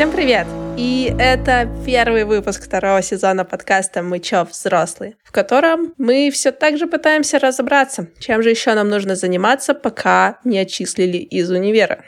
[0.00, 0.46] Всем привет!
[0.78, 6.78] И это первый выпуск второго сезона подкаста «Мы чё, взрослые», в котором мы все так
[6.78, 12.06] же пытаемся разобраться, чем же еще нам нужно заниматься, пока не отчислили из универа.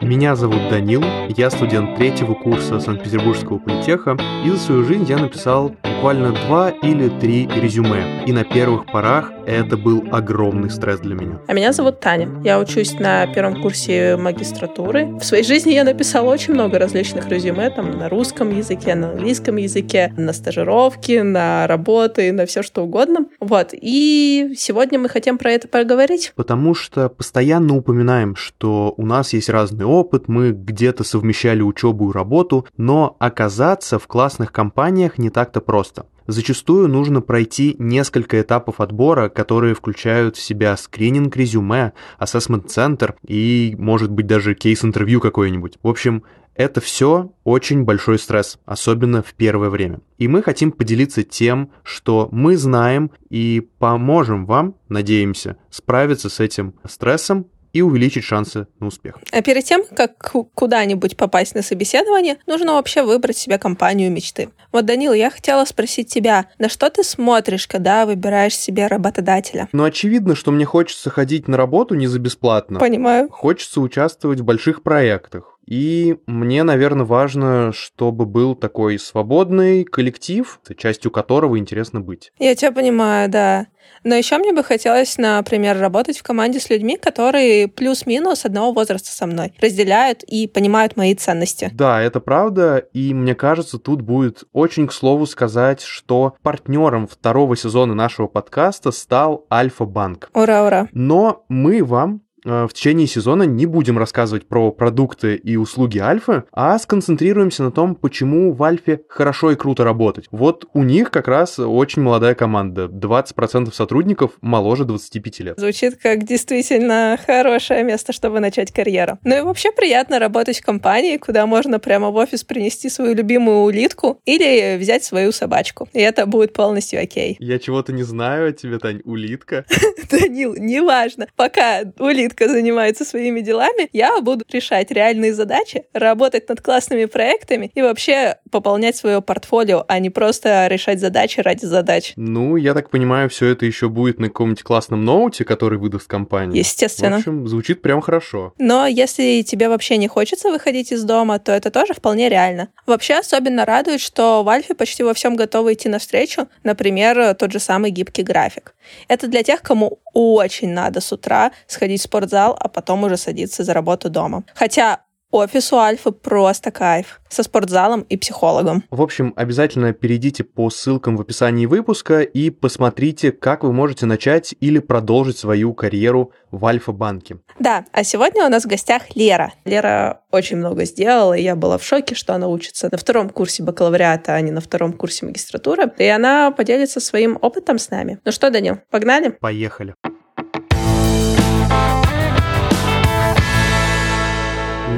[0.00, 1.02] Меня зовут Данил,
[1.36, 7.08] я студент третьего курса Санкт-Петербургского политеха, и за свою жизнь я написал буквально два или
[7.08, 8.24] три резюме.
[8.24, 11.40] И на первых порах это был огромный стресс для меня.
[11.48, 12.28] А меня зовут Таня.
[12.44, 15.06] Я учусь на первом курсе магистратуры.
[15.18, 19.56] В своей жизни я написала очень много различных резюме, там на русском языке, на английском
[19.56, 23.26] языке, на стажировки, на работы, на все что угодно.
[23.40, 23.70] Вот.
[23.72, 26.32] И сегодня мы хотим про это поговорить.
[26.36, 32.12] Потому что постоянно упоминаем, что у нас есть разные опыт, мы где-то совмещали учебу и
[32.12, 36.06] работу, но оказаться в классных компаниях не так-то просто.
[36.26, 44.10] Зачастую нужно пройти несколько этапов отбора, которые включают в себя скрининг резюме, ассессмент-центр и, может
[44.10, 45.78] быть, даже кейс-интервью какое-нибудь.
[45.82, 46.22] В общем,
[46.54, 50.00] это все очень большой стресс, особенно в первое время.
[50.18, 56.74] И мы хотим поделиться тем, что мы знаем и поможем вам, надеемся, справиться с этим
[56.86, 59.18] стрессом и увеличить шансы на успех.
[59.32, 64.50] А перед тем, как куда-нибудь попасть на собеседование, нужно вообще выбрать себе компанию мечты.
[64.72, 69.68] Вот, Данил, я хотела спросить тебя, на что ты смотришь, когда выбираешь себе работодателя?
[69.72, 72.78] Ну, очевидно, что мне хочется ходить на работу не за бесплатно.
[72.78, 73.28] Понимаю.
[73.30, 75.57] Хочется участвовать в больших проектах.
[75.68, 82.32] И мне, наверное, важно, чтобы был такой свободный коллектив, частью которого интересно быть.
[82.38, 83.66] Я тебя понимаю, да.
[84.02, 89.10] Но еще мне бы хотелось, например, работать в команде с людьми, которые плюс-минус одного возраста
[89.10, 91.70] со мной, разделяют и понимают мои ценности.
[91.74, 97.56] Да, это правда, и мне кажется, тут будет очень к слову сказать, что партнером второго
[97.56, 100.30] сезона нашего подкаста стал Альфа-банк.
[100.32, 100.88] Ура, ура.
[100.92, 106.78] Но мы вам в течение сезона не будем рассказывать про продукты и услуги Альфы, а
[106.78, 110.26] сконцентрируемся на том, почему в Альфе хорошо и круто работать.
[110.30, 112.86] Вот у них как раз очень молодая команда.
[112.86, 115.58] 20% сотрудников моложе 25 лет.
[115.58, 119.18] Звучит как действительно хорошее место, чтобы начать карьеру.
[119.24, 123.58] Ну и вообще приятно работать в компании, куда можно прямо в офис принести свою любимую
[123.58, 125.88] улитку или взять свою собачку.
[125.92, 127.36] И это будет полностью окей.
[127.40, 129.00] Я чего-то не знаю о тебе, Тань.
[129.04, 129.64] Улитка?
[130.10, 131.26] Данил, неважно.
[131.36, 137.72] Пока улитка Светка занимается своими делами, я буду решать реальные задачи, работать над классными проектами
[137.74, 142.12] и вообще пополнять свое портфолио, а не просто решать задачи ради задач.
[142.16, 146.56] Ну, я так понимаю, все это еще будет на каком-нибудь классном ноуте, который выдаст компания.
[146.56, 147.16] Естественно.
[147.16, 148.54] В общем, звучит прям хорошо.
[148.58, 152.68] Но если тебе вообще не хочется выходить из дома, то это тоже вполне реально.
[152.86, 157.58] Вообще особенно радует, что в Альфе почти во всем готовы идти навстречу, например, тот же
[157.58, 158.74] самый гибкий график.
[159.08, 163.62] Это для тех, кому очень надо с утра сходить в спортзал, а потом уже садиться
[163.64, 164.44] за работу дома.
[164.54, 167.20] Хотя Офис у Альфы просто кайф.
[167.28, 168.82] Со спортзалом и психологом.
[168.90, 174.54] В общем, обязательно перейдите по ссылкам в описании выпуска и посмотрите, как вы можете начать
[174.60, 177.40] или продолжить свою карьеру в Альфа-банке.
[177.58, 179.52] Да, а сегодня у нас в гостях Лера.
[179.66, 183.62] Лера очень много сделала, и я была в шоке, что она учится на втором курсе
[183.62, 185.92] бакалавриата, а не на втором курсе магистратуры.
[185.98, 188.18] И она поделится своим опытом с нами.
[188.24, 189.28] Ну что, Данил, погнали?
[189.28, 189.94] Поехали.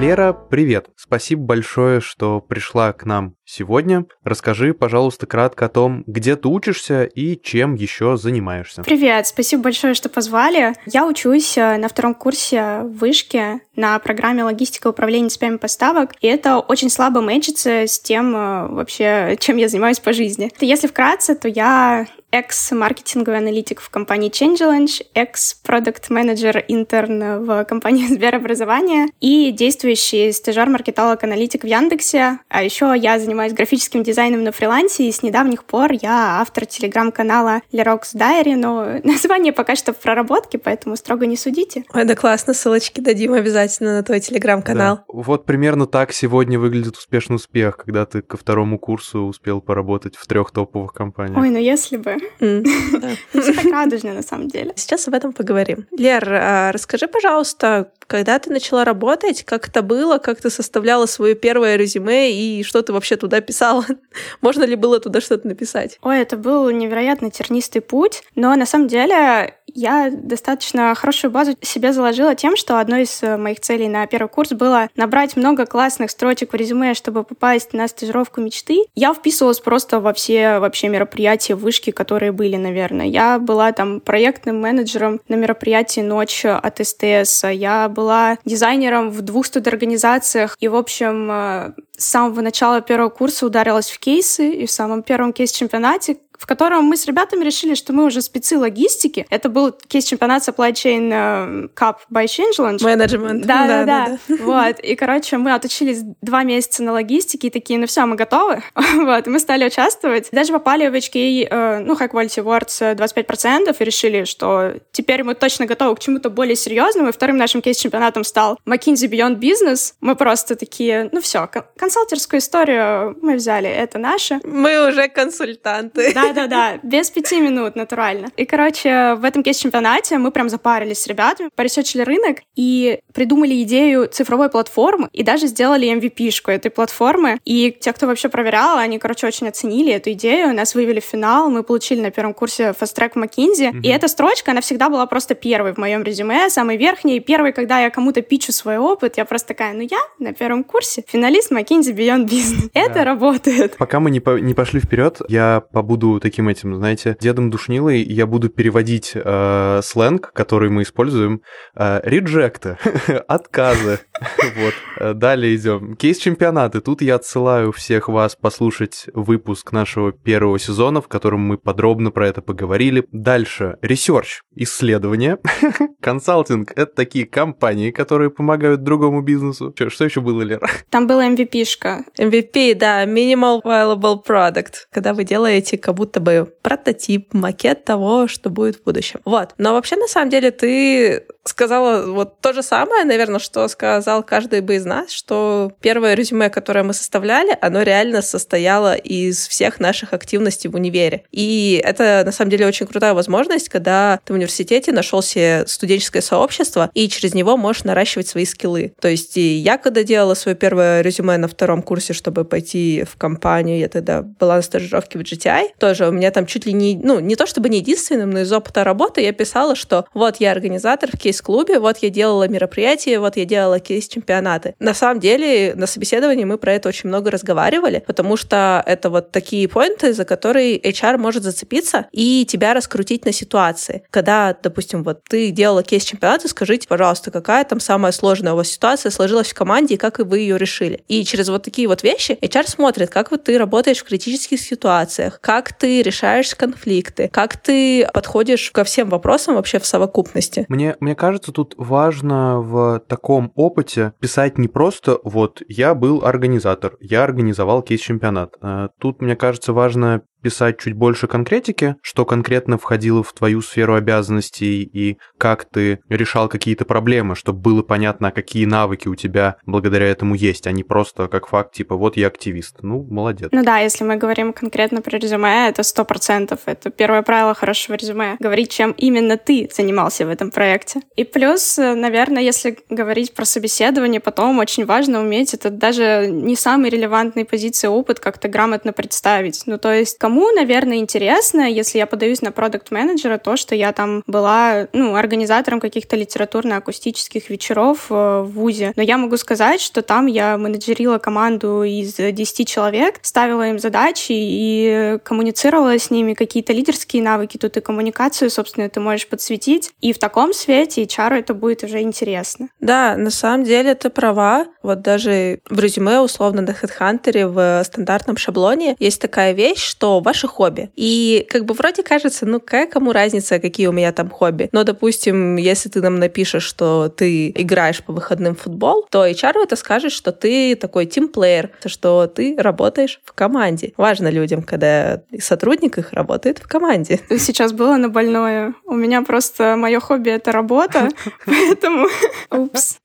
[0.01, 0.87] Лера, привет!
[0.97, 4.07] Спасибо большое, что пришла к нам сегодня.
[4.25, 8.83] Расскажи, пожалуйста, кратко о том, где ты учишься и чем еще занимаешься.
[8.83, 10.73] Привет, спасибо большое, что позвали.
[10.87, 16.61] Я учусь э, на втором курсе вышки на программе логистика управления цепями поставок, и это
[16.61, 20.51] очень слабо мэчится с тем э, вообще, чем я занимаюсь по жизни.
[20.61, 29.51] Если вкратце, то я экс-маркетинговый аналитик в компании Changelange, экс-продукт-менеджер интерн в компании Сберобразования и
[29.53, 32.39] действующий стажер-маркетолог-аналитик в Яндексе.
[32.49, 37.63] А еще я занимаюсь графическим дизайном на фрилансе, и с недавних пор я автор телеграм-канала
[37.73, 41.85] Lerox Diary, но название пока что в проработке, поэтому строго не судите.
[41.93, 44.97] Ой, да классно, ссылочки дадим обязательно на твой телеграм-канал.
[44.97, 45.05] Да.
[45.09, 50.27] Вот примерно так сегодня выглядит успешный успех, когда ты ко второму курсу успел поработать в
[50.27, 51.39] трех топовых компаниях.
[51.39, 52.20] Ой, ну если бы.
[52.39, 54.73] Все так радужно, на самом деле.
[54.77, 55.87] Сейчас об этом поговорим.
[55.97, 61.35] Лер, а расскажи, пожалуйста, когда ты начала работать, как это было, как ты составляла свое
[61.35, 63.85] первое резюме и что ты вообще туда писала?
[64.41, 65.99] Можно ли было туда что-то написать?
[66.03, 71.93] Ой, это был невероятно тернистый путь, но на самом деле Я достаточно хорошую базу себе
[71.93, 76.11] заложила тем, что одной из э, моих целей на первый курс было набрать много классных
[76.11, 78.85] строчек в резюме, чтобы попасть на стажировку мечты.
[78.95, 83.07] Я вписывалась просто во все вообще мероприятия вышки, которые были, наверное.
[83.07, 87.45] Я была там проектным менеджером на мероприятии «Ночь» от СТС.
[87.51, 90.57] Я была дизайнером в двух студорганизациях.
[90.61, 95.03] И, в общем, э, с самого начала первого курса ударилась в кейсы, и в самом
[95.03, 99.27] первом кейс-чемпионате в котором мы с ребятами решили, что мы уже спецы логистики.
[99.29, 102.83] Это был кейс-чемпионат Supply Chain э, Cup by Changeland.
[102.83, 103.45] Менеджмент.
[103.45, 104.37] Да, да, да, да.
[104.43, 104.81] Вот.
[104.81, 108.63] И, короче, мы отучились два месяца на логистике и такие, ну все, мы готовы.
[108.75, 109.27] вот.
[109.27, 110.29] И мы стали участвовать.
[110.33, 115.35] Даже попали в HK, э, ну, High Quality Awards 25% и решили, что теперь мы
[115.35, 117.11] точно готовы к чему-то более серьезному.
[117.11, 119.93] И вторым нашим кейс-чемпионатом стал McKinsey Beyond Business.
[120.01, 124.41] Мы просто такие, ну все, консалтерскую историю мы взяли, это наше.
[124.45, 126.15] Мы уже консультанты.
[126.15, 128.29] Да, да-да-да, без пяти минут, натурально.
[128.37, 134.09] И, короче, в этом кейс-чемпионате мы прям запарились с ребятами, поресечили рынок и придумали идею
[134.09, 137.39] цифровой платформы и даже сделали MVP-шку этой платформы.
[137.45, 141.51] И те, кто вообще проверял, они, короче, очень оценили эту идею, нас вывели в финал,
[141.51, 143.73] мы получили на первом курсе Fast Track McKinsey.
[143.73, 143.81] Mm-hmm.
[143.83, 147.21] И эта строчка, она всегда была просто первой в моем резюме, самой верхней.
[147.21, 151.05] Первой, когда я кому-то пичу свой опыт, я просто такая, ну я на первом курсе
[151.07, 152.71] финалист McKinsey Beyond Business.
[152.75, 153.77] Это работает.
[153.77, 159.13] Пока мы не пошли вперед, я побуду таким этим, знаете, дедом душнилой, я буду переводить
[159.15, 161.43] э, сленг, который мы используем,
[161.75, 162.79] э, реджекты,
[163.29, 164.01] отказы.
[164.57, 164.75] вот.
[164.99, 165.97] Э, далее идем.
[165.97, 166.81] Кейс-чемпионаты.
[166.81, 172.29] Тут я отсылаю всех вас послушать выпуск нашего первого сезона, в котором мы подробно про
[172.29, 173.07] это поговорили.
[173.13, 173.79] Дальше.
[173.83, 174.43] Ресерч.
[174.55, 175.39] Исследование.
[176.01, 179.73] Консалтинг— это такие компании, которые помогают другому бизнесу.
[179.75, 180.69] Что, что еще было, Лера?
[180.91, 182.05] Там была MVP-шка.
[182.19, 184.73] MVP, да, Minimal Viable Product.
[184.93, 189.21] Когда вы делаете как будто будто бы прототип, макет того, что будет в будущем.
[189.25, 189.51] Вот.
[189.59, 194.61] Но вообще, на самом деле, ты сказала вот то же самое, наверное, что сказал каждый
[194.61, 200.13] бы из нас, что первое резюме, которое мы составляли, оно реально состояло из всех наших
[200.13, 201.25] активностей в универе.
[201.31, 206.23] И это, на самом деле, очень крутая возможность, когда ты в университете нашел себе студенческое
[206.23, 208.93] сообщество, и через него можешь наращивать свои скиллы.
[209.01, 213.79] То есть я, когда делала свое первое резюме на втором курсе, чтобы пойти в компанию,
[213.79, 217.21] я тогда была на стажировке в GTI, тоже у меня там чуть ли не, ну,
[217.21, 221.11] не то чтобы не единственным, но из опыта работы я писала, что вот я организатор
[221.13, 224.75] в кейс-клубе, вот я делала мероприятия, вот я делала кейс-чемпионаты.
[224.79, 229.31] На самом деле на собеседовании мы про это очень много разговаривали, потому что это вот
[229.31, 234.03] такие поинты, за которые HR может зацепиться и тебя раскрутить на ситуации.
[234.11, 239.11] Когда, допустим, вот ты делала кейс-чемпионаты, скажите, пожалуйста, какая там самая сложная у вас ситуация
[239.11, 241.03] сложилась в команде и как вы ее решили.
[241.09, 245.41] И через вот такие вот вещи HR смотрит, как вот ты работаешь в критических ситуациях,
[245.41, 250.67] как ты решаешь конфликты, как ты подходишь ко всем вопросам вообще в совокупности.
[250.69, 256.97] Мне, мне кажется, тут важно в таком опыте писать не просто вот я был организатор,
[257.01, 258.57] я организовал кейс-чемпионат.
[258.61, 263.95] Э, тут, мне кажется, важно писать чуть больше конкретики, что конкретно входило в твою сферу
[263.95, 270.07] обязанностей и как ты решал какие-то проблемы, чтобы было понятно, какие навыки у тебя благодаря
[270.07, 272.79] этому есть, а не просто как факт, типа, вот я активист.
[272.83, 273.49] Ну, молодец.
[273.53, 276.61] Ну да, если мы говорим конкретно про резюме, это сто процентов.
[276.67, 278.37] Это первое правило хорошего резюме.
[278.39, 281.01] Говорить, чем именно ты занимался в этом проекте.
[281.17, 286.91] И плюс, наверное, если говорить про собеседование, потом очень важно уметь это даже не самый
[286.91, 289.63] релевантный позиции опыт как-то грамотно представить.
[289.67, 293.93] Ну, то есть, кому, наверное, интересно, если я подаюсь на продукт менеджера то, что я
[293.93, 298.93] там была, ну, организатором каких-то литературно-акустических вечеров э, в ВУЗе.
[298.95, 304.31] Но я могу сказать, что там я менеджерила команду из 10 человек, ставила им задачи
[304.31, 307.57] и коммуницировала с ними какие-то лидерские навыки.
[307.57, 309.91] Тут и коммуникацию, собственно, ты можешь подсветить.
[310.01, 312.69] И в таком свете HR это будет уже интересно.
[312.79, 314.67] Да, на самом деле ты права.
[314.85, 320.47] Вот даже в резюме, условно, на HeadHunter в стандартном шаблоне есть такая вещь, что ваши
[320.47, 320.91] хобби.
[320.97, 324.69] И как бы вроде кажется, ну какая кому разница, какие у меня там хобби.
[324.73, 329.63] Но, допустим, если ты нам напишешь, что ты играешь по выходным в футбол, то HR
[329.63, 333.93] это скажет, что ты такой тимплеер, что ты работаешь в команде.
[333.97, 337.21] Важно людям, когда сотрудник их работает в команде.
[337.39, 338.75] Сейчас было на больное.
[338.85, 341.09] У меня просто мое хобби— это работа,
[341.47, 342.09] поэтому...
[342.51, 342.99] Упс.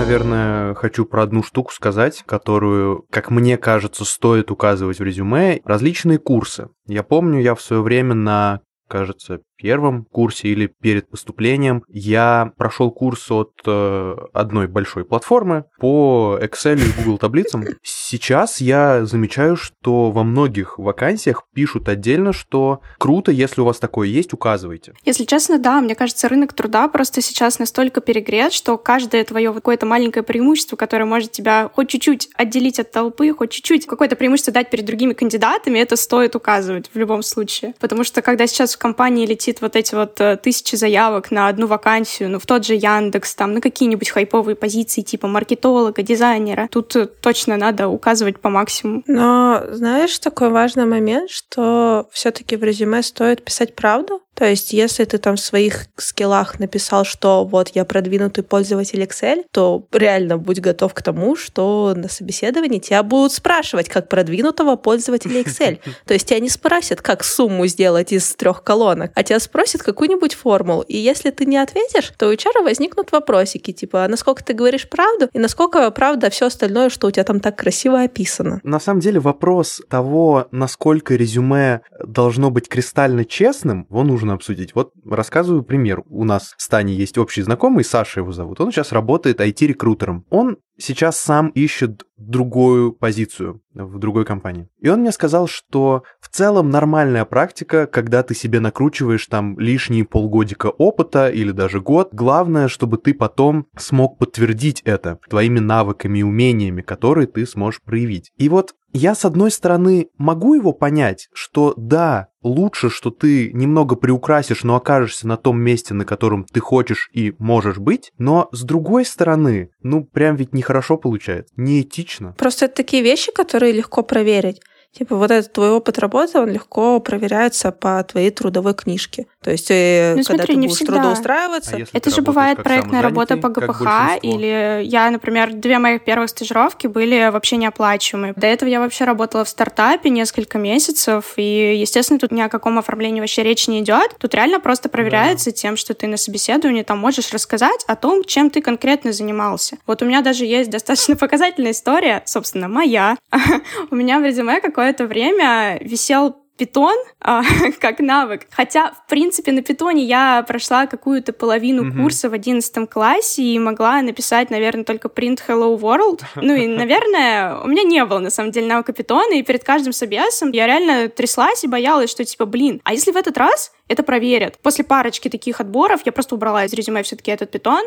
[0.00, 5.60] Наверное, хочу про одну штуку сказать, которую, как мне кажется, стоит указывать в резюме.
[5.64, 6.68] Различные курсы.
[6.86, 12.90] Я помню, я в свое время на кажется, первом курсе или перед поступлением я прошел
[12.90, 17.64] курс от э, одной большой платформы по Excel и Google таблицам.
[17.82, 24.08] Сейчас я замечаю, что во многих вакансиях пишут отдельно, что круто, если у вас такое
[24.08, 24.94] есть, указывайте.
[25.04, 29.86] Если честно, да, мне кажется, рынок труда просто сейчас настолько перегрет, что каждое твое какое-то
[29.86, 34.70] маленькое преимущество, которое может тебя хоть чуть-чуть отделить от толпы, хоть чуть-чуть какое-то преимущество дать
[34.70, 37.74] перед другими кандидатами, это стоит указывать в любом случае.
[37.78, 41.66] Потому что когда сейчас в компании летит вот эти вот э, тысячи заявок на одну
[41.66, 46.94] вакансию, ну, в тот же Яндекс, там, на какие-нибудь хайповые позиции типа маркетолога, дизайнера, тут
[46.96, 49.02] э, точно надо указывать по максимуму.
[49.06, 55.04] Но знаешь, такой важный момент, что все-таки в резюме стоит писать правду, то есть, если
[55.04, 60.60] ты там в своих скиллах написал, что вот я продвинутый пользователь Excel, то реально будь
[60.60, 65.78] готов к тому, что на собеседовании тебя будут спрашивать, как продвинутого пользователя Excel.
[66.06, 70.32] То есть тебя не спросят, как сумму сделать из трех колонок, а тебя спросят какую-нибудь
[70.32, 70.86] формулу.
[70.88, 74.88] И если ты не ответишь, то у HR возникнут вопросики, типа, а насколько ты говоришь
[74.88, 78.60] правду, и насколько правда все остальное, что у тебя там так красиво описано.
[78.62, 84.74] На самом деле вопрос того, насколько резюме должно быть кристально честным, его нужно нужно обсудить.
[84.74, 86.02] Вот рассказываю пример.
[86.08, 88.60] У нас с Таней есть общий знакомый, Саша его зовут.
[88.60, 90.24] Он сейчас работает IT-рекрутером.
[90.30, 94.68] Он сейчас сам ищет другую позицию в другой компании.
[94.80, 100.04] И он мне сказал, что в целом нормальная практика, когда ты себе накручиваешь там лишние
[100.04, 106.24] полгодика опыта или даже год, главное, чтобы ты потом смог подтвердить это твоими навыками и
[106.24, 108.32] умениями, которые ты сможешь проявить.
[108.36, 113.94] И вот я, с одной стороны, могу его понять, что да, лучше, что ты немного
[113.94, 118.64] приукрасишь, но окажешься на том месте, на котором ты хочешь и можешь быть, но с
[118.64, 122.34] другой стороны, ну прям ведь нехорошо получается, неэтично.
[122.38, 124.60] Просто это такие вещи, которые легко проверить.
[124.92, 129.26] Типа вот этот твой опыт работы, он легко проверяется по твоей трудовой книжке.
[129.42, 130.94] То есть, э, ну, когда смотри, ты будешь всегда.
[130.94, 131.76] трудоустраиваться...
[131.76, 136.88] А это же бывает проектная работа по ГПХ, или я, например, две моих первых стажировки
[136.88, 138.34] были вообще неоплачиваемые.
[138.36, 142.78] До этого я вообще работала в стартапе несколько месяцев, и, естественно, тут ни о каком
[142.78, 144.16] оформлении вообще речи не идет.
[144.18, 145.56] Тут реально просто проверяется да.
[145.56, 149.76] тем, что ты на собеседовании там можешь рассказать о том, чем ты конкретно занимался.
[149.86, 153.16] Вот у меня даже есть достаточно показательная история, собственно, моя.
[153.90, 157.42] у меня в резюме какое-то время висел питон а,
[157.80, 158.46] как навык.
[158.50, 162.02] Хотя, в принципе, на питоне я прошла какую-то половину mm-hmm.
[162.02, 166.22] курса в одиннадцатом классе и могла написать, наверное, только print hello world.
[166.36, 169.92] Ну и, наверное, у меня не было, на самом деле, навыка питона, и перед каждым
[169.92, 174.02] собесом я реально тряслась и боялась, что, типа, блин, а если в этот раз это
[174.02, 174.58] проверят?
[174.62, 177.84] После парочки таких отборов я просто убрала из резюме все-таки этот питон.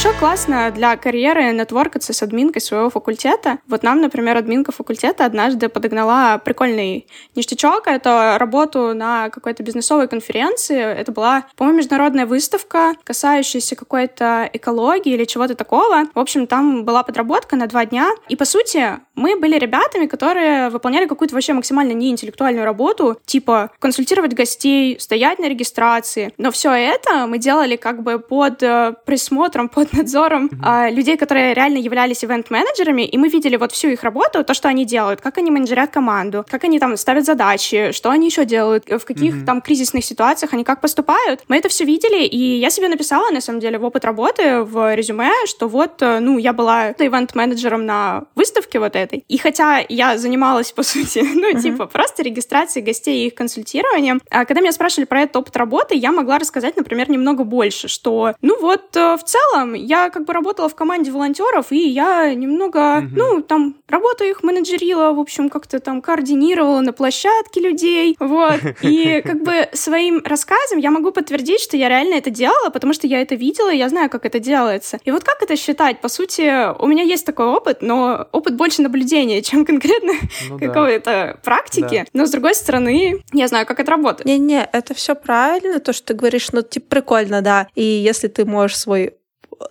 [0.00, 3.58] Еще классно для карьеры нетворкаться с админкой своего факультета.
[3.68, 7.86] Вот нам, например, админка факультета однажды подогнала прикольный ништячок.
[7.86, 10.80] Это работу на какой-то бизнесовой конференции.
[10.80, 16.04] Это была, по-моему, международная выставка, касающаяся какой-то экологии или чего-то такого.
[16.14, 18.08] В общем, там была подработка на два дня.
[18.30, 24.32] И, по сути, мы были ребятами, которые выполняли какую-то вообще максимально неинтеллектуальную работу, типа консультировать
[24.32, 26.32] гостей, стоять на регистрации.
[26.38, 30.58] Но все это мы делали как бы под э, присмотром, под надзором mm-hmm.
[30.62, 34.68] а, людей, которые реально являлись ивент-менеджерами, и мы видели вот всю их работу, то, что
[34.68, 38.88] они делают, как они менеджерят команду, как они там ставят задачи, что они еще делают,
[38.88, 39.44] в каких mm-hmm.
[39.44, 41.42] там кризисных ситуациях они как поступают.
[41.48, 44.94] Мы это все видели, и я себе написала, на самом деле, в опыт работы в
[44.94, 50.18] резюме, что вот, э, ну, я была ивент-менеджером на выставке вот этой, и хотя я
[50.18, 51.62] занималась, по сути, ну, mm-hmm.
[51.62, 55.94] типа, просто регистрацией гостей и их консультированием, а когда меня спрашивали про этот опыт работы,
[55.94, 60.32] я могла рассказать, например, немного больше, что, ну, вот, э, в целом, я как бы
[60.32, 63.08] работала в команде волонтеров, и я немного, угу.
[63.16, 68.60] ну, там, работу их менеджерила, в общем, как-то там координировала на площадке людей, вот.
[68.82, 73.06] И как бы своим рассказом я могу подтвердить, что я реально это делала, потому что
[73.06, 74.98] я это видела, и я знаю, как это делается.
[75.04, 76.00] И вот как это считать?
[76.00, 80.12] По сути, у меня есть такой опыт, но опыт больше наблюдения, чем конкретно
[80.48, 81.40] ну, какой-то да.
[81.42, 82.04] практики.
[82.04, 82.10] Да.
[82.12, 84.26] Но с другой стороны, я знаю, как это работает.
[84.26, 87.68] Не-не, это все правильно, то, что ты говоришь, ну, типа, прикольно, да.
[87.74, 89.14] И если ты можешь свой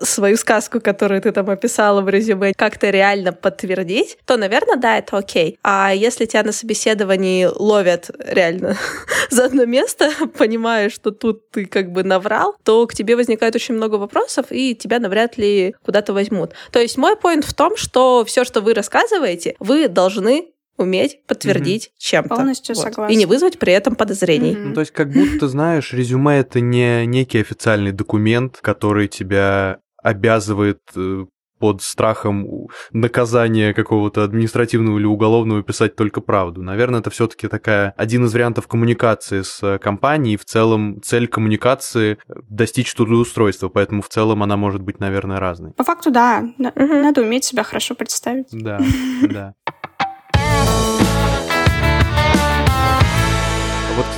[0.01, 5.17] свою сказку, которую ты там описала в резюме, как-то реально подтвердить, то, наверное, да, это
[5.17, 5.57] окей.
[5.63, 8.77] А если тебя на собеседовании ловят реально
[9.29, 13.75] за одно место, понимая, что тут ты как бы наврал, то к тебе возникает очень
[13.75, 16.53] много вопросов, и тебя навряд ли куда-то возьмут.
[16.71, 21.87] То есть мой поинт в том, что все, что вы рассказываете, вы должны уметь подтвердить
[21.87, 21.99] mm-hmm.
[21.99, 22.35] чем-то.
[22.35, 22.81] Полностью вот.
[22.81, 23.13] согласна.
[23.13, 24.53] И не вызвать при этом подозрений.
[24.53, 24.65] Mm-hmm.
[24.65, 30.79] Ну, то есть как будто, знаешь, резюме— это не некий официальный документ, который тебя обязывает
[30.95, 31.25] э,
[31.59, 36.63] под страхом наказания какого-то административного или уголовного писать только правду.
[36.63, 40.37] Наверное, это все-таки такая один из вариантов коммуникации с компанией.
[40.37, 42.17] В целом цель коммуникации
[42.49, 45.71] достичь трудоустройства, поэтому в целом она может быть, наверное, разной.
[45.73, 46.45] По факту, да.
[46.57, 48.47] Надо уметь себя хорошо представить.
[48.51, 48.79] Да,
[49.29, 49.53] да.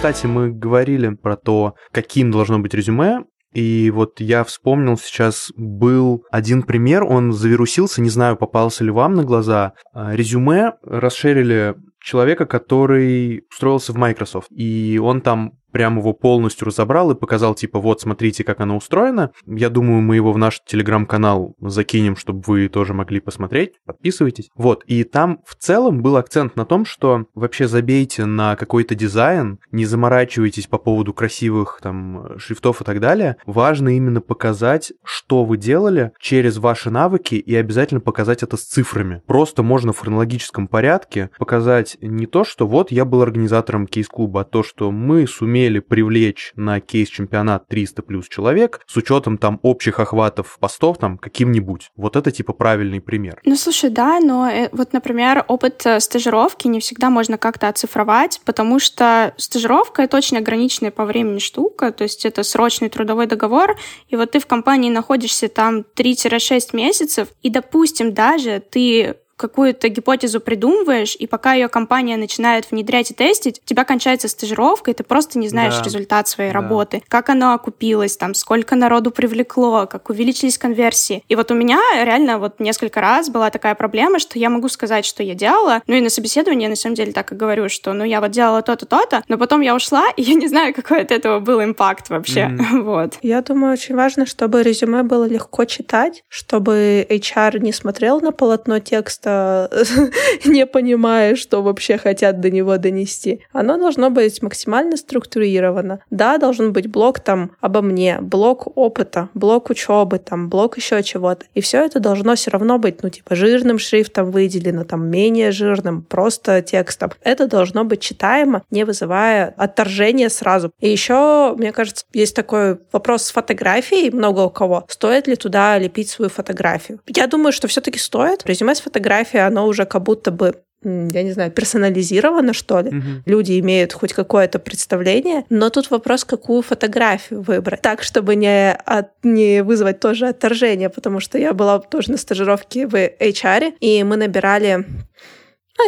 [0.01, 6.25] Кстати, мы говорили про то, каким должно быть резюме, и вот я вспомнил сейчас, был
[6.31, 9.73] один пример, он завирусился, не знаю, попался ли вам на глаза.
[9.93, 17.11] А, резюме расширили человека, который устроился в Microsoft, и он там прям его полностью разобрал
[17.11, 19.31] и показал, типа, вот, смотрите, как оно устроено.
[19.45, 23.73] Я думаю, мы его в наш телеграм-канал закинем, чтобы вы тоже могли посмотреть.
[23.85, 24.49] Подписывайтесь.
[24.55, 29.59] Вот, и там в целом был акцент на том, что вообще забейте на какой-то дизайн,
[29.71, 33.37] не заморачивайтесь по поводу красивых там шрифтов и так далее.
[33.45, 39.21] Важно именно показать, что вы делали через ваши навыки и обязательно показать это с цифрами.
[39.27, 44.45] Просто можно в хронологическом порядке показать не то, что вот я был организатором кейс-клуба, а
[44.45, 49.99] то, что мы сумели сумели привлечь на кейс-чемпионат 300 плюс человек с учетом там общих
[49.99, 51.91] охватов постов там каким-нибудь.
[51.95, 53.39] Вот это типа правильный пример.
[53.45, 58.41] Ну, слушай, да, но э, вот, например, опыт э, стажировки не всегда можно как-то оцифровать,
[58.43, 63.77] потому что стажировка— это очень ограниченная по времени штука, то есть это срочный трудовой договор,
[64.07, 70.39] и вот ты в компании находишься там 3-6 месяцев, и, допустим, даже ты какую-то гипотезу
[70.39, 75.03] придумываешь, и пока ее компания начинает внедрять и тестить, у тебя кончается стажировка, и ты
[75.03, 75.83] просто не знаешь да.
[75.83, 76.59] результат своей да.
[76.59, 81.23] работы, как оно окупилось, там, сколько народу привлекло, как увеличились конверсии.
[81.27, 85.05] И вот у меня реально вот несколько раз была такая проблема, что я могу сказать,
[85.05, 87.93] что я делала, ну и на собеседовании я на самом деле так и говорю, что
[87.93, 91.01] ну я вот делала то-то, то-то, но потом я ушла, и я не знаю, какой
[91.01, 92.41] от этого был импакт вообще.
[92.41, 92.81] Mm-hmm.
[92.83, 93.17] вот.
[93.23, 98.79] Я думаю, очень важно, чтобы резюме было легко читать, чтобы HR не смотрел на полотно
[98.79, 99.30] текста,
[100.45, 103.41] не понимая, что вообще хотят до него донести.
[103.51, 105.99] Оно должно быть максимально структурировано.
[106.09, 111.45] Да, должен быть блок там обо мне, блок опыта, блок учебы, там, блок еще чего-то.
[111.53, 116.03] И все это должно все равно быть, ну, типа, жирным шрифтом выделено, там, менее жирным,
[116.03, 117.11] просто текстом.
[117.21, 120.71] Это должно быть читаемо, не вызывая отторжения сразу.
[120.79, 124.85] И еще, мне кажется, есть такой вопрос с фотографией много у кого.
[124.87, 126.99] Стоит ли туда лепить свою фотографию?
[127.07, 128.45] Я думаю, что все-таки стоит.
[128.45, 130.53] Резюме с фотографией фотография, оно уже как будто бы
[130.83, 132.89] я не знаю, персонализировано, что ли.
[132.89, 133.07] Угу.
[133.27, 137.81] Люди имеют хоть какое-то представление, но тут вопрос, какую фотографию выбрать.
[137.83, 142.87] Так, чтобы не, от, не вызвать тоже отторжение, потому что я была тоже на стажировке
[142.87, 144.85] в HR, и мы набирали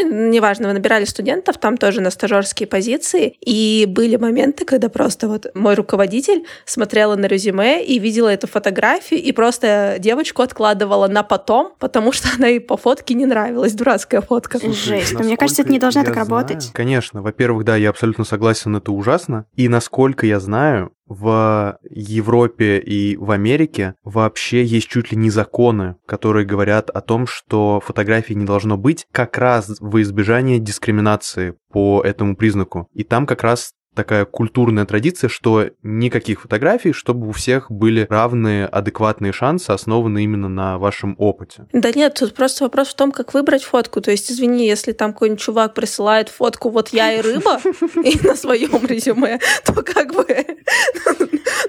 [0.03, 5.27] ну, неважно, вы набирали студентов, там тоже на стажерские позиции, и были моменты, когда просто
[5.27, 11.23] вот мой руководитель смотрела на резюме и видела эту фотографию, и просто девочку откладывала на
[11.23, 14.59] потом, потому что она ей по фотке не нравилась, дурацкая фотка.
[14.63, 16.71] Жесть, но мне кажется, это не должно так знаю, работать.
[16.73, 23.17] Конечно, во-первых, да, я абсолютно согласен, это ужасно, и насколько я знаю, в Европе и
[23.17, 28.45] в Америке вообще есть чуть ли не законы, которые говорят о том, что фотографий не
[28.45, 32.87] должно быть как раз во избежание дискриминации по этому признаку.
[32.93, 38.65] И там как раз такая культурная традиция, что никаких фотографий, чтобы у всех были равные,
[38.65, 41.67] адекватные шансы, основанные именно на вашем опыте.
[41.73, 44.01] Да нет, тут просто вопрос в том, как выбрать фотку.
[44.01, 47.59] То есть, извини, если там какой-нибудь чувак присылает фотку «вот я и рыба»
[48.03, 50.25] и на своем резюме, то как бы...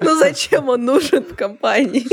[0.01, 2.07] Ну зачем он нужен в компании?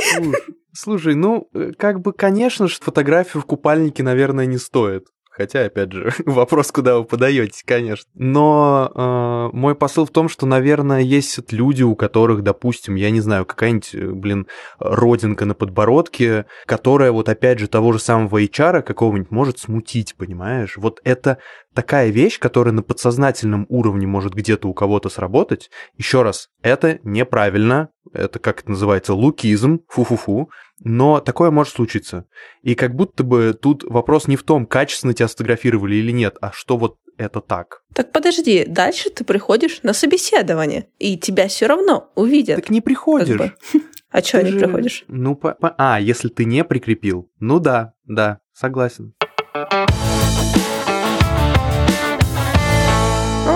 [0.73, 5.07] Слушай, ну, э, как бы, конечно же, фотографию в купальнике, наверное, не стоит.
[5.41, 8.07] Хотя, опять же, вопрос, куда вы подаетесь, конечно.
[8.13, 13.21] Но э, мой посыл в том, что, наверное, есть люди, у которых, допустим, я не
[13.21, 14.45] знаю, какая-нибудь, э, блин,
[14.77, 20.77] родинка на подбородке, которая вот опять же того же самого HR какого-нибудь может смутить, понимаешь?
[20.77, 21.39] Вот это
[21.73, 25.69] такая вещь, которая на подсознательном уровне может где-то у кого-то сработать.
[25.97, 30.49] Еще раз, это неправильно, это как это называется, лукизм, фу-фу-фу,
[30.83, 32.25] но такое может случиться.
[32.61, 36.51] И как будто бы тут вопрос не в том, качественно тебя сфотографировали или нет, а
[36.51, 37.83] что вот это так.
[37.93, 42.55] Так подожди, дальше ты приходишь на собеседование, и тебя все равно увидят.
[42.57, 43.37] Так не приходишь.
[43.37, 43.53] Как бы.
[44.11, 44.59] А что не же...
[44.59, 45.05] приходишь?
[45.07, 45.73] Ну, по, по...
[45.77, 47.31] а, если ты не прикрепил.
[47.39, 49.13] Ну да, да, согласен.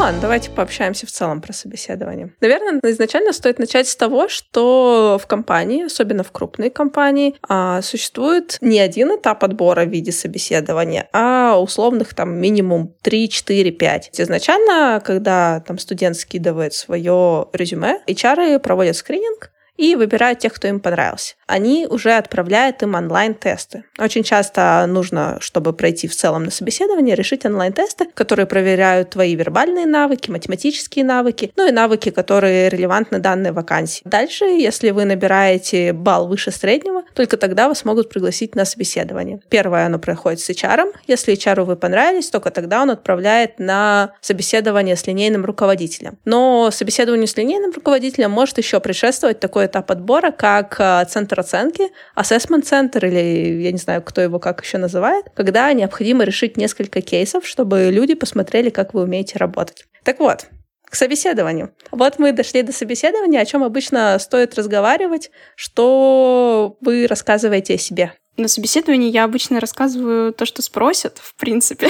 [0.05, 2.31] Ладно, давайте пообщаемся в целом про собеседование.
[2.39, 8.59] Наверное, изначально стоит начать с того, что в компании, особенно в крупной компании, а, существует
[8.61, 14.09] не один этап отбора в виде собеседования, а условных там минимум 3, 4, 5.
[14.19, 20.79] Изначально, когда там студент скидывает свое резюме, HR проводят скрининг, и выбирают тех, кто им
[20.79, 21.35] понравился.
[21.47, 23.83] Они уже отправляют им онлайн-тесты.
[23.99, 29.85] Очень часто нужно, чтобы пройти в целом на собеседование, решить онлайн-тесты, которые проверяют твои вербальные
[29.85, 34.01] навыки, математические навыки, ну и навыки, которые релевантны данной вакансии.
[34.05, 39.39] Дальше, если вы набираете балл выше среднего, только тогда вас могут пригласить на собеседование.
[39.49, 40.93] Первое, оно проходит с HR.
[41.07, 46.17] Если HR вы понравились, только тогда он отправляет на собеседование с линейным руководителем.
[46.25, 51.89] Но собеседованию с линейным руководителем может еще предшествовать такой этап отбора, как э, центр оценки,
[52.15, 57.01] assessment центр или я не знаю, кто его как еще называет, когда необходимо решить несколько
[57.01, 59.85] кейсов, чтобы люди посмотрели, как вы умеете работать.
[60.03, 60.47] Так вот,
[60.89, 61.71] к собеседованию.
[61.91, 68.13] Вот мы дошли до собеседования, о чем обычно стоит разговаривать, что вы рассказываете о себе.
[68.37, 71.87] На собеседовании я обычно рассказываю то, что спросят, в принципе,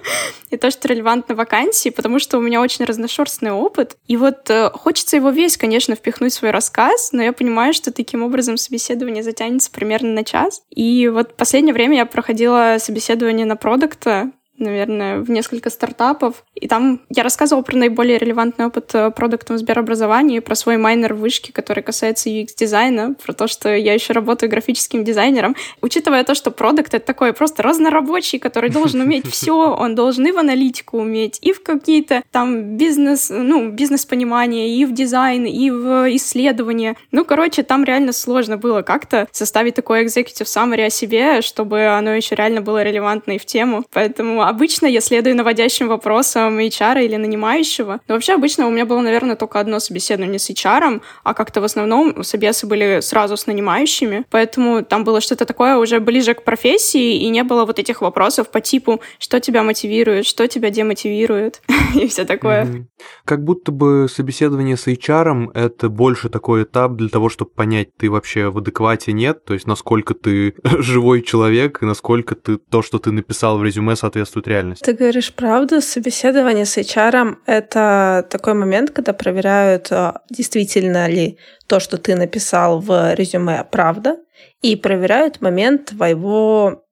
[0.50, 3.96] и то, что релевантно вакансии, потому что у меня очень разношерстный опыт.
[4.06, 7.92] И вот э, хочется его весь, конечно, впихнуть в свой рассказ, но я понимаю, что
[7.92, 10.62] таким образом собеседование затянется примерно на час.
[10.70, 16.44] И вот последнее время я проходила собеседование на продукта, наверное, в несколько стартапов.
[16.54, 21.14] И там я рассказывала про наиболее релевантный опыт э, продуктом в Сберобразовании, про свой майнер
[21.14, 25.56] в вышке, который касается UX-дизайна, про то, что я еще работаю графическим дизайнером.
[25.80, 30.32] Учитывая то, что продукт— это такой просто разнорабочий, который должен уметь все, он должен и
[30.32, 36.14] в аналитику уметь, и в какие-то там бизнес, ну, бизнес-понимание, и в дизайн, и в
[36.16, 36.96] исследование.
[37.12, 42.12] Ну, короче, там реально сложно было как-то составить такой executive summary о себе, чтобы оно
[42.14, 43.84] еще реально было релевантно и в тему.
[43.92, 48.00] Поэтому обычно я следую наводящим вопросам HR или нанимающего.
[48.08, 51.64] Но вообще обычно у меня было, наверное, только одно собеседование с HR, а как-то в
[51.64, 54.24] основном собесы были сразу с нанимающими.
[54.30, 58.50] Поэтому там было что-то такое уже ближе к профессии, и не было вот этих вопросов
[58.50, 61.62] по типу, что тебя мотивирует, что тебя демотивирует
[61.94, 62.86] и все такое.
[63.24, 68.10] Как будто бы собеседование с HR— это больше такой этап для того, чтобы понять, ты
[68.10, 72.98] вообще в адеквате нет, то есть насколько ты живой человек и насколько ты то, что
[72.98, 74.84] ты написал в резюме, соответствует соответствует реальности.
[74.84, 75.80] Ты говоришь правду.
[75.80, 82.80] Собеседование с HR— это такой момент, когда проверяют, а, действительно ли то, что ты написал
[82.80, 84.16] в резюме, правда,
[84.62, 86.84] и проверяют момент твоего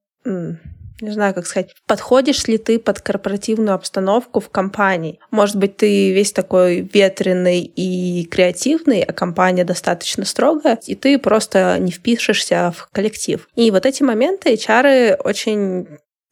[1.03, 5.21] не знаю, как сказать, подходишь ли ты под корпоративную обстановку в компании.
[5.31, 11.77] Может быть, ты весь такой ветреный и креативный, а компания достаточно строгая, и ты просто
[11.79, 13.47] не впишешься в коллектив.
[13.57, 15.87] И вот эти моменты HR очень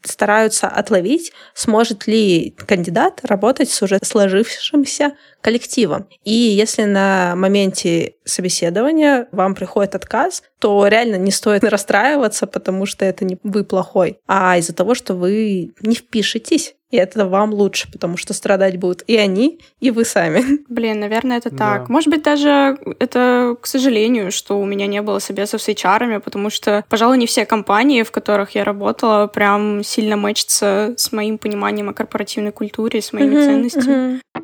[0.05, 6.07] стараются отловить, сможет ли кандидат работать с уже сложившимся коллективом.
[6.25, 13.05] И если на моменте собеседования вам приходит отказ, то реально не стоит расстраиваться, потому что
[13.05, 17.91] это не вы плохой, а из-за того, что вы не впишетесь и это вам лучше,
[17.91, 20.65] потому что страдать будут и они, и вы сами.
[20.69, 21.57] Блин, наверное, это да.
[21.57, 21.89] так.
[21.89, 26.51] Может быть, даже это, к сожалению, что у меня не было собесов с HR, потому
[26.51, 31.89] что, пожалуй, не все компании, в которых я работала, прям сильно мэчатся с моим пониманием
[31.89, 34.21] о корпоративной культуре, с моими uh-huh, ценностями.
[34.37, 34.43] Uh-huh.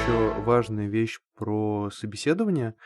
[0.00, 2.72] Еще важная вещь про собеседование—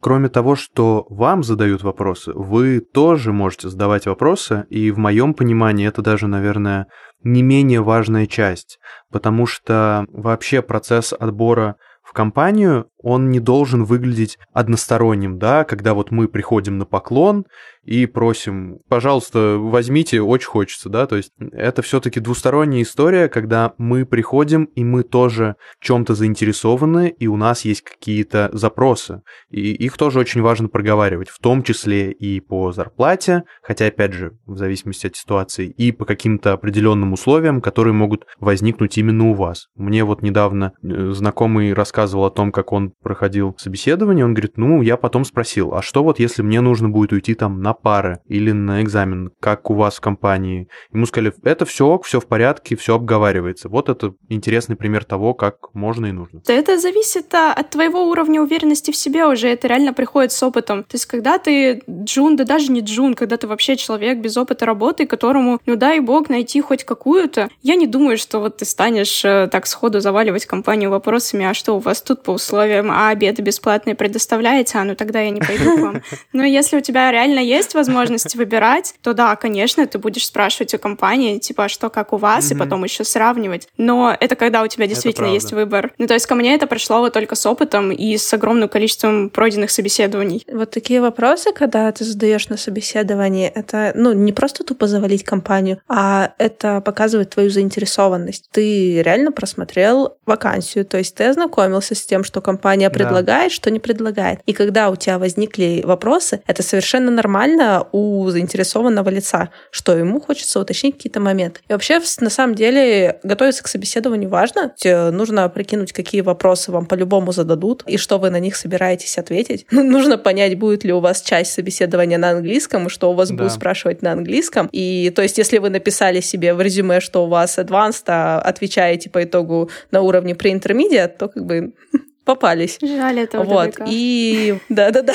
[0.00, 5.86] Кроме того, что вам задают вопросы, вы тоже можете задавать вопросы, и в моем понимании
[5.86, 6.88] это даже, наверное,
[7.22, 8.78] не менее важная часть,
[9.12, 16.10] потому что вообще процесс отбора в компанию, он не должен выглядеть односторонним, да, когда вот
[16.10, 17.46] мы приходим на поклон,
[17.84, 24.04] и просим, пожалуйста, возьмите, очень хочется, да, то есть это все-таки двусторонняя история, когда мы
[24.04, 30.18] приходим, и мы тоже чем-то заинтересованы, и у нас есть какие-то запросы, и их тоже
[30.18, 35.14] очень важно проговаривать, в том числе и по зарплате, хотя, опять же, в зависимости от
[35.14, 39.68] ситуации, и по каким-то определенным условиям, которые могут возникнуть именно у вас.
[39.76, 44.82] Мне вот недавно э, знакомый рассказывал о том, как он проходил собеседование, он говорит, ну,
[44.82, 48.52] я потом спросил, а что вот если мне нужно будет уйти там на пары или
[48.52, 50.68] на экзамен, как у вас в компании.
[50.92, 53.68] Ему сказали, это все все в порядке, все обговаривается.
[53.68, 56.42] Вот это интересный пример того, как можно и нужно.
[56.46, 59.48] Это зависит а, от твоего уровня уверенности в себе уже.
[59.48, 60.84] Это реально приходит с опытом.
[60.84, 64.66] То есть, когда ты джун, да даже не джун, когда ты вообще человек без опыта
[64.66, 69.24] работы, которому, ну дай бог, найти хоть какую-то, я не думаю, что вот ты станешь
[69.24, 73.10] э, так сходу заваливать компанию вопросами, а что у вас тут по условиям удовольствием, а
[73.10, 76.02] обеды бесплатные предоставляете, а ну тогда я не пойду к вам.
[76.32, 80.78] Но если у тебя реально есть возможность выбирать, то да, конечно, ты будешь спрашивать у
[80.78, 83.68] компании, типа, а что как у вас, и потом еще сравнивать.
[83.76, 85.92] Но это когда у тебя действительно есть выбор.
[85.98, 89.30] Ну, то есть ко мне это пришло вот только с опытом и с огромным количеством
[89.30, 90.44] пройденных собеседований.
[90.52, 95.80] Вот такие вопросы, когда ты задаешь на собеседовании, это, ну, не просто тупо завалить компанию,
[95.88, 98.48] а это показывает твою заинтересованность.
[98.50, 103.54] Ты реально просмотрел вакансию, то есть ты ознакомился с тем, что компания предлагает, да.
[103.54, 104.40] что не предлагает.
[104.46, 110.60] И когда у тебя возникли вопросы, это совершенно нормально у заинтересованного лица, что ему хочется
[110.60, 111.60] уточнить какие-то моменты.
[111.68, 114.72] И вообще, на самом деле, готовиться к собеседованию важно.
[114.76, 119.66] Тебе нужно прикинуть, какие вопросы вам по-любому зададут, и что вы на них собираетесь ответить.
[119.70, 123.36] Нужно понять, будет ли у вас часть собеседования на английском, и что у вас да.
[123.36, 124.68] будут спрашивать на английском.
[124.72, 129.10] И то есть, если вы написали себе в резюме, что у вас advanced, а отвечаете
[129.10, 131.72] по итогу на уровне pre-intermediate, то как бы
[132.26, 132.78] попались.
[132.82, 133.76] Жаль этого Вот.
[133.86, 135.14] И да-да-да.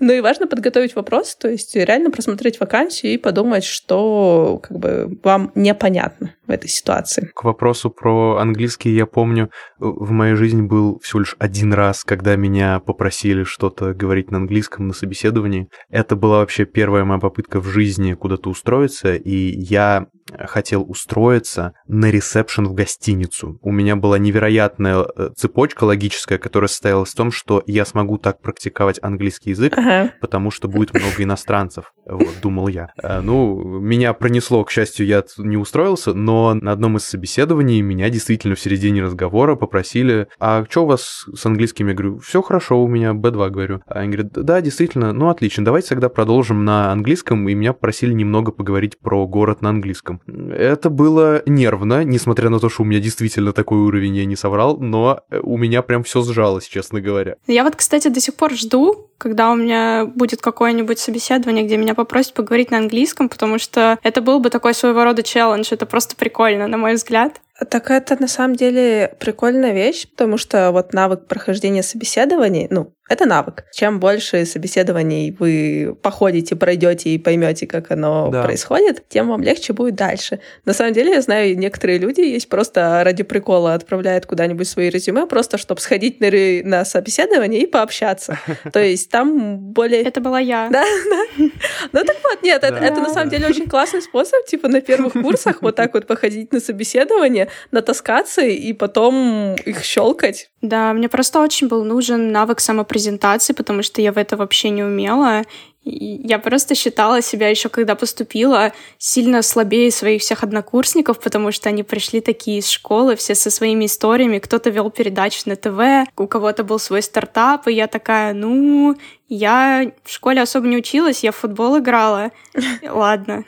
[0.00, 5.16] Ну и важно подготовить вопрос, то есть реально просмотреть вакансию и подумать, что как бы
[5.22, 7.30] вам непонятно в этой ситуации.
[7.34, 12.36] К вопросу про английский я помню, в моей жизни был всего лишь один раз, когда
[12.36, 15.68] меня попросили что-то говорить на английском на собеседовании.
[15.88, 20.06] Это была вообще первая моя попытка в жизни куда-то устроиться, и я
[20.38, 23.58] хотел устроиться на ресепшн в гостиницу.
[23.60, 28.40] У меня была невероятная э, цепочка логическая, которая состояла в том, что я смогу так
[28.40, 30.12] практиковать английский язык, ага.
[30.20, 32.90] потому что будет много иностранцев, вот, думал я.
[33.02, 38.10] Э, ну, меня пронесло, к счастью, я не устроился, но на одном из собеседований меня
[38.10, 41.88] действительно в середине разговора попросили, а что у вас с английским?
[41.88, 43.82] Я говорю, все хорошо, у меня B2, говорю.
[43.86, 48.12] А они говорят, да, действительно, ну отлично, давайте тогда продолжим на английском, и меня попросили
[48.12, 50.20] немного поговорить про город на английском.
[50.26, 54.78] Это было нервно, несмотря на то, что у меня действительно такой уровень, я не соврал,
[54.78, 57.36] но у меня прям все сжалось, честно говоря.
[57.46, 61.94] Я вот, кстати, до сих пор жду, когда у меня будет какое-нибудь собеседование, где меня
[61.94, 65.68] попросят поговорить на английском, потому что это был бы такой своего рода челлендж.
[65.70, 67.40] Это просто прикольно, на мой взгляд.
[67.68, 73.26] Так это на самом деле прикольная вещь, потому что вот навык прохождения собеседований, ну, это
[73.26, 73.64] навык.
[73.72, 78.44] Чем больше собеседований вы походите, пройдете и поймете, как оно да.
[78.44, 80.40] происходит, тем вам легче будет дальше.
[80.64, 85.26] На самом деле, я знаю, некоторые люди есть просто ради прикола отправляют куда-нибудь свои резюме,
[85.26, 86.30] просто чтобы сходить на,
[86.68, 88.38] на собеседование и пообщаться.
[88.72, 90.02] То есть там более...
[90.02, 90.68] Это была я.
[90.72, 91.44] Да, да.
[91.92, 95.12] Ну так вот, нет, это, это на самом деле очень классный способ, типа на первых
[95.12, 100.50] курсах вот так вот походить на собеседование, натаскаться и потом их щелкать.
[100.62, 104.68] Да, мне просто очень был нужен навык самопрезентации презентации, потому что я в это вообще
[104.68, 105.44] не умела.
[105.84, 111.70] И я просто считала себя еще, когда поступила, сильно слабее своих всех однокурсников, потому что
[111.70, 114.38] они пришли такие из школы, все со своими историями.
[114.38, 118.96] Кто-то вел передачи на ТВ, у кого-то был свой стартап, и я такая, ну,
[119.28, 122.30] я в школе особо не училась, я в футбол играла.
[122.82, 123.44] Ладно.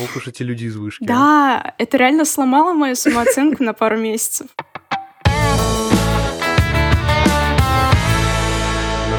[0.00, 1.04] Ох уж эти люди из вышки.
[1.04, 4.46] Да, это реально сломало мою самооценку на пару месяцев.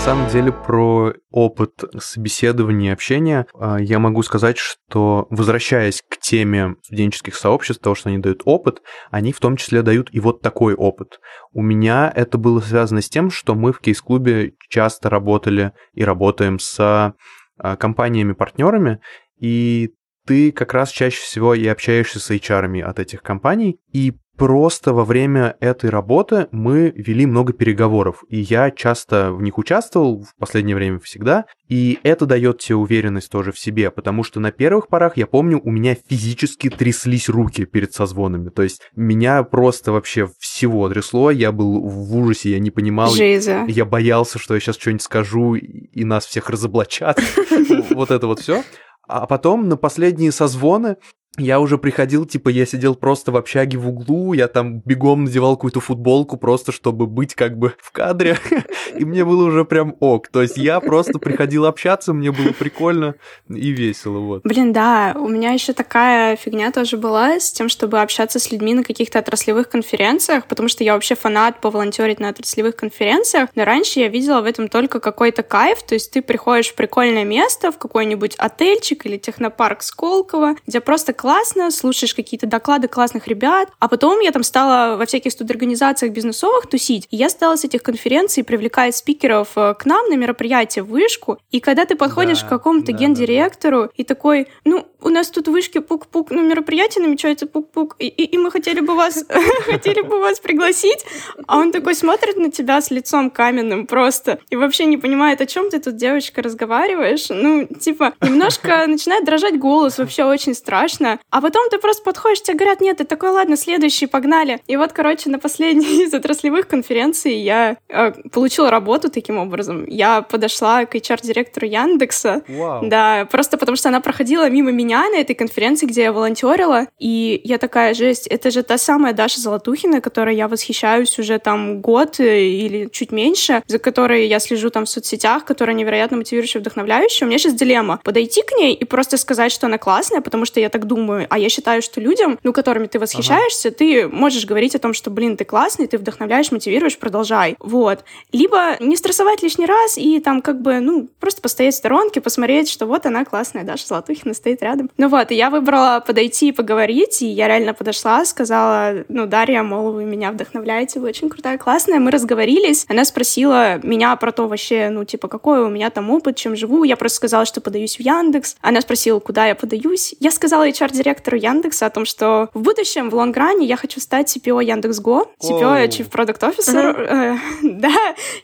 [0.05, 6.75] Самом деле про опыт собеседования и общения а, я могу сказать, что возвращаясь к теме
[6.83, 10.75] студенческих сообществ, того, что они дают опыт, они в том числе дают и вот такой
[10.75, 11.19] опыт.
[11.53, 16.59] У меня это было связано с тем, что мы в кейс-клубе часто работали и работаем
[16.59, 18.99] с а, компаниями-партнерами,
[19.39, 19.89] и
[20.27, 25.05] ты как раз чаще всего и общаешься с HR от этих компаний, и Просто во
[25.05, 30.75] время этой работы мы вели много переговоров, и я часто в них участвовал, в последнее
[30.75, 35.15] время всегда, и это дает тебе уверенность тоже в себе, потому что на первых порах,
[35.15, 40.89] я помню, у меня физически тряслись руки перед созвонами, то есть меня просто вообще всего
[40.89, 43.63] трясло, я был в ужасе, я не понимал, Жиза.
[43.69, 47.21] я боялся, что я сейчас что-нибудь скажу, и нас всех разоблачат,
[47.91, 48.63] вот это вот все.
[49.07, 50.97] А потом на последние созвоны
[51.37, 55.55] я уже приходил, типа, я сидел просто в общаге в углу, я там бегом надевал
[55.55, 58.37] какую-то футболку просто, чтобы быть как бы в кадре,
[58.97, 60.29] и мне было уже прям ок.
[60.29, 63.15] То есть я просто приходил общаться, мне было прикольно
[63.49, 64.41] и весело, вот.
[64.43, 68.73] Блин, да, у меня еще такая фигня тоже была с тем, чтобы общаться с людьми
[68.73, 73.99] на каких-то отраслевых конференциях, потому что я вообще фанат поволонтерить на отраслевых конференциях, но раньше
[73.99, 77.77] я видела в этом только какой-то кайф, то есть ты приходишь в прикольное место, в
[77.77, 84.19] какой-нибудь отельчик или технопарк Сколково, где просто классно, слушаешь какие-то доклады классных ребят, а потом
[84.19, 88.95] я там стала во всяких студорганизациях бизнесовых тусить, и я стала с этих конференций привлекать
[88.95, 92.91] спикеров э, к нам на мероприятие в вышку, и когда ты подходишь да, к какому-то
[92.91, 93.93] да, гендиректору да, да.
[93.95, 98.23] и такой, ну, у нас тут в вышке пук-пук, ну, мероприятие намечается пук-пук, и, и,
[98.23, 99.25] и мы хотели бы вас,
[99.65, 101.05] хотели бы вас пригласить,
[101.47, 105.47] а он такой смотрит на тебя с лицом каменным просто, и вообще не понимает, о
[105.47, 111.41] чем ты тут, девочка, разговариваешь, ну, типа, немножко начинает дрожать голос, вообще очень страшно, а
[111.41, 114.59] потом ты просто подходишь, тебе говорят, нет, ты такой, ладно, следующий, погнали.
[114.67, 119.85] И вот, короче, на последней из отраслевых конференций я э, получила работу таким образом.
[119.87, 122.87] Я подошла к HR-директору Яндекса, wow.
[122.87, 127.41] да, просто потому что она проходила мимо меня на этой конференции, где я волонтерила, и
[127.43, 132.19] я такая, жесть, это же та самая Даша Золотухина, которой я восхищаюсь уже там год
[132.19, 137.25] э, или чуть меньше, за которой я слежу там в соцсетях, которая невероятно мотивирующая, вдохновляющая.
[137.25, 137.99] У меня сейчас дилемма.
[138.03, 141.37] Подойти к ней и просто сказать, что она классная, потому что я так думаю, а
[141.37, 143.77] я считаю, что людям, ну, которыми ты восхищаешься, ага.
[143.77, 147.55] ты можешь говорить о том, что, блин, ты классный, ты вдохновляешь, мотивируешь, продолжай.
[147.59, 148.03] Вот.
[148.31, 152.69] Либо не стрессовать лишний раз и там как бы, ну, просто постоять в сторонке, посмотреть,
[152.69, 154.89] что вот она классная, Даша Золотухина стоит рядом.
[154.97, 159.63] Ну вот, и я выбрала подойти и поговорить, и я реально подошла, сказала, ну, Дарья,
[159.63, 161.99] мол, вы меня вдохновляете, вы очень крутая, классная.
[161.99, 166.35] Мы разговорились, она спросила меня про то вообще, ну, типа, какой у меня там опыт,
[166.35, 166.83] чем живу.
[166.83, 168.57] Я просто сказала, что подаюсь в Яндекс.
[168.61, 170.15] Она спросила, куда я подаюсь.
[170.19, 174.63] Я сказала HR-директору Яндекса о том, что в будущем, в лонгране, я хочу стать CPO
[174.63, 176.95] Яндекс.Го, CPO, Chief Product Officer.
[176.95, 177.37] Uh-huh.
[177.63, 177.93] да,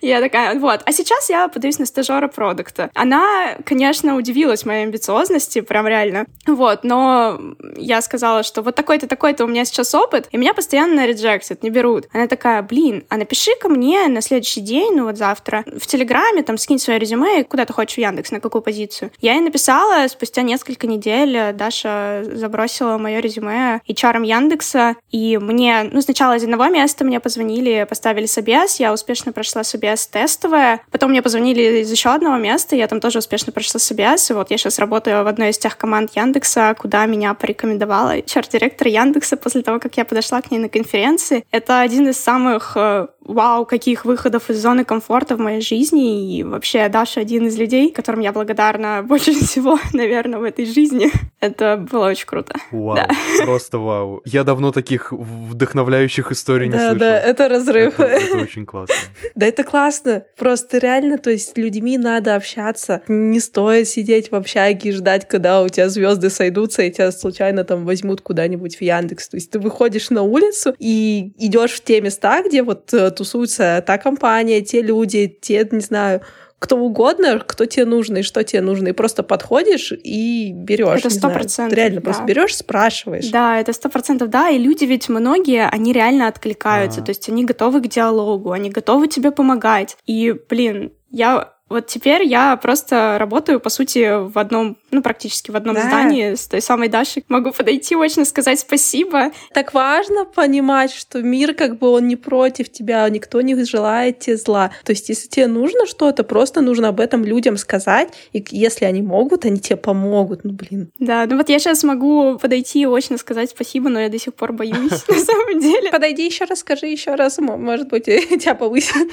[0.01, 0.81] я такая, вот.
[0.85, 2.89] А сейчас я подаюсь на стажера продукта.
[2.93, 6.25] Она, конечно, удивилась моей амбициозности, прям реально.
[6.47, 7.39] Вот, но
[7.75, 11.69] я сказала, что вот такой-то, такой-то у меня сейчас опыт, и меня постоянно реджектят, не
[11.69, 12.07] берут.
[12.13, 16.43] Она такая, блин, а напиши ко мне на следующий день, ну вот завтра, в Телеграме,
[16.43, 19.11] там, скинь свое резюме, куда ты хочешь в Яндекс, на какую позицию.
[19.19, 26.01] Я ей написала, спустя несколько недель Даша забросила мое резюме HR Яндекса, и мне, ну,
[26.01, 31.21] сначала из одного места мне позвонили, поставили собес, я успешно прошла собес тестовое, потом мне
[31.21, 34.79] позвонили из еще одного места, я там тоже успешно прошла собес, и вот я сейчас
[34.79, 39.97] работаю в одной из тех команд Яндекса, куда меня порекомендовала HR-директор Яндекса после того, как
[39.97, 41.45] я подошла к ней на конференции.
[41.51, 46.37] Это один из самых э, вау, каких выходов из зоны комфорта в моей жизни.
[46.37, 51.11] И вообще Даша один из людей, которым я благодарна больше всего, наверное, в этой жизни.
[51.41, 52.53] Это было очень круто.
[52.71, 53.09] Вау, да.
[53.45, 54.21] просто вау.
[54.25, 56.99] Я давно таких вдохновляющих историй не да, слышал.
[56.99, 57.99] Да, это разрыв.
[57.99, 58.95] Это, это очень классно.
[59.35, 60.23] Да, это классно.
[60.37, 63.01] Просто реально, то есть с людьми надо общаться.
[63.07, 67.63] Не стоит сидеть в общаге и ждать, когда у тебя звезды сойдутся, и тебя случайно
[67.63, 69.29] там возьмут куда-нибудь в Яндекс.
[69.29, 73.83] То есть ты выходишь на улицу и идешь в те места, где вот э, тусуется
[73.85, 76.21] та компания, те люди, те, не знаю,
[76.61, 80.99] кто угодно, кто тебе нужно и что тебе нужно, и просто подходишь и берешь.
[80.99, 81.75] Это сто процентов.
[81.75, 82.03] Реально да.
[82.03, 83.31] просто берешь, спрашиваешь.
[83.31, 84.49] Да, это сто процентов, да.
[84.49, 87.05] И люди ведь многие, они реально откликаются, А-а-а.
[87.05, 89.97] то есть они готовы к диалогу, они готовы тебе помогать.
[90.05, 95.55] И, блин, я вот теперь я просто работаю, по сути, в одном, ну, практически в
[95.55, 95.81] одном да.
[95.81, 97.23] здании с той самой Дашей.
[97.29, 99.31] Могу подойти очень сказать спасибо.
[99.53, 104.37] Так важно понимать, что мир как бы он не против тебя, никто не желает тебе
[104.37, 104.71] зла.
[104.83, 109.01] То есть, если тебе нужно что-то, просто нужно об этом людям сказать, и если они
[109.01, 110.43] могут, они тебе помогут.
[110.43, 110.91] Ну, блин.
[110.99, 114.33] Да, ну вот я сейчас могу подойти и очень сказать спасибо, но я до сих
[114.33, 115.89] пор боюсь, на самом деле.
[115.91, 119.07] Подойди еще раз, скажи еще раз, может быть, тебя повысят.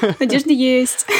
[0.20, 1.06] Надежда есть.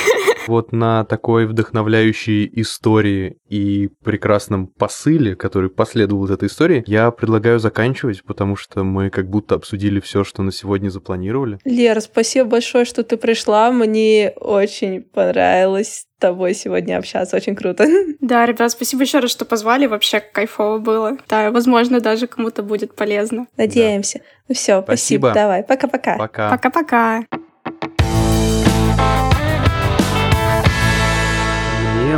[0.46, 7.58] Вот на такой вдохновляющей истории и прекрасном посыле, который последовал из этой истории, я предлагаю
[7.58, 11.58] заканчивать, потому что мы как будто обсудили все, что на сегодня запланировали.
[11.64, 13.72] Лера, спасибо большое, что ты пришла.
[13.72, 17.36] Мне очень понравилось с тобой сегодня общаться.
[17.36, 17.86] Очень круто.
[18.20, 19.86] Да, ребят, спасибо еще раз, что позвали.
[19.86, 21.18] Вообще кайфово было.
[21.28, 23.46] Да, возможно, даже кому-то будет полезно.
[23.56, 24.18] Надеемся.
[24.18, 24.24] Да.
[24.48, 25.28] Ну все, спасибо.
[25.28, 25.32] спасибо.
[25.34, 26.16] Давай, пока-пока.
[26.16, 26.50] Пока.
[26.50, 27.24] Пока-пока.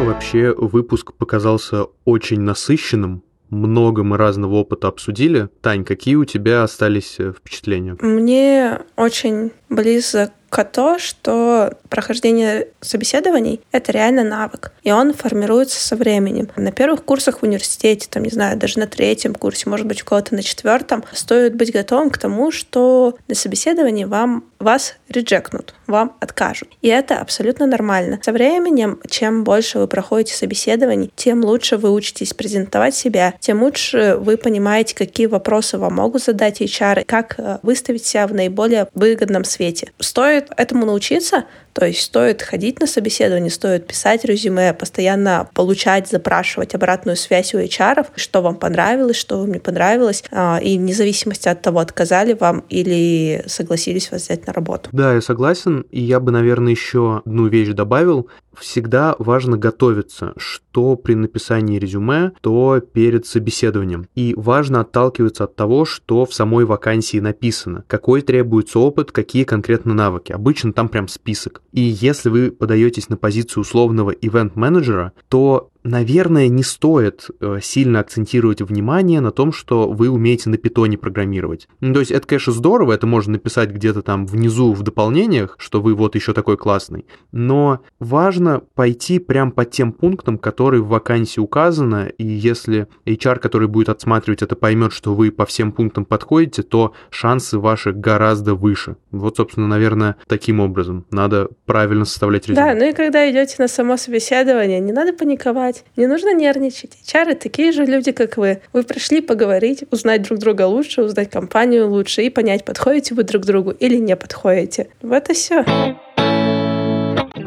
[0.09, 5.49] Вообще выпуск показался очень насыщенным, много мы разного опыта обсудили.
[5.61, 7.97] Тань, какие у тебя остались э, впечатления?
[8.01, 10.31] Мне очень близок
[10.65, 16.49] то, что прохождение собеседований— это реально навык, и он формируется со временем.
[16.57, 20.05] На первых курсах в университете, там, не знаю, даже на третьем курсе, может быть, у
[20.05, 26.17] кого-то на четвертом, стоит быть готовым к тому, что на собеседовании вам, вас реджекнут, вам
[26.21, 26.69] откажут.
[26.83, 28.19] И это абсолютно нормально.
[28.23, 34.17] Со временем, чем больше вы проходите собеседований, тем лучше вы учитесь презентовать себя, тем лучше
[34.19, 39.45] вы понимаете, какие вопросы вам могут задать HR, как э, выставить себя в наиболее выгодном
[39.45, 39.91] свете свете.
[39.99, 46.75] Стоит этому научиться, то есть стоит ходить на собеседование, стоит писать резюме, постоянно получать, запрашивать
[46.75, 51.49] обратную связь у HR, что вам понравилось, что вам не понравилось, а, и вне зависимости
[51.49, 54.91] от того, отказали вам или согласились вас взять на работу.
[54.93, 58.29] Да, я согласен, и я бы, наверное, еще одну вещь добавил
[58.61, 64.09] всегда важно готовиться, что при написании резюме, то перед собеседованием.
[64.15, 69.95] И важно отталкиваться от того, что в самой вакансии написано, какой требуется опыт, какие конкретно
[69.95, 70.33] навыки.
[70.33, 71.63] Обычно там прям список.
[71.73, 78.61] И если вы подаетесь на позицию условного ивент-менеджера, то наверное, не стоит э, сильно акцентировать
[78.63, 81.69] внимание на том, что вы умеете на питоне программировать.
[81.81, 85.81] Ну, то есть это, конечно, здорово, это можно написать где-то там внизу в дополнениях, что
[85.81, 91.41] вы вот еще такой классный, но важно пойти прям по тем пунктам, которые в вакансии
[91.41, 96.63] указано, и если HR, который будет отсматривать это, поймет, что вы по всем пунктам подходите,
[96.63, 98.97] то шансы ваши гораздо выше.
[99.11, 102.67] Вот, собственно, наверное, таким образом надо правильно составлять резюме.
[102.67, 106.97] Да, ну и когда идете на само собеседование, не надо паниковать, переживать, не нужно нервничать.
[107.05, 108.61] Чары такие же люди, как вы.
[108.73, 113.45] Вы пришли поговорить, узнать друг друга лучше, узнать компанию лучше и понять, подходите вы друг
[113.45, 114.89] другу или не подходите.
[115.03, 115.65] Вот и все.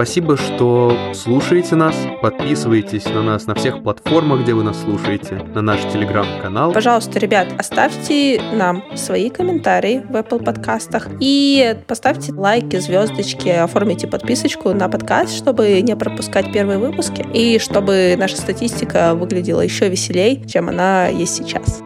[0.01, 5.61] Спасибо, что слушаете нас, подписывайтесь на нас на всех платформах, где вы нас слушаете, на
[5.61, 6.71] наш телеграм-канал.
[6.71, 14.73] Пожалуйста, ребят, оставьте нам свои комментарии в Apple подкастах и поставьте лайки, звездочки, оформите подписочку
[14.73, 20.69] на подкаст, чтобы не пропускать первые выпуски и чтобы наша статистика выглядела еще веселей, чем
[20.69, 21.83] она есть сейчас.